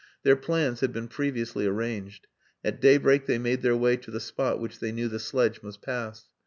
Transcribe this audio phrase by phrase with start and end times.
[0.23, 2.25] Their plans had been previously arranged.
[2.63, 5.83] At daybreak they made their way to the spot which they knew the sledge must
[5.83, 6.27] pass.